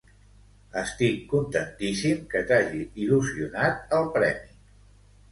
Estic 0.81 1.17
contentíssim 1.33 2.23
que 2.31 2.41
t'hagi 2.51 2.81
il·lusionat 3.03 3.93
el 3.99 4.09
premi. 4.17 4.57